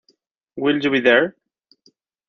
Will 0.55 0.79
You 0.83 0.89
Be 0.89 0.99
There? 0.99 1.35